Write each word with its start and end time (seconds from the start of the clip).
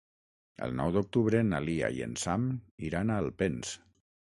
El 0.67 0.73
nou 0.79 0.93
d'octubre 0.95 1.43
na 1.51 1.61
Lia 1.67 1.93
i 1.99 2.03
en 2.09 2.19
Sam 2.25 2.51
iran 2.91 3.13
a 3.19 3.23
Alpens. 3.27 3.81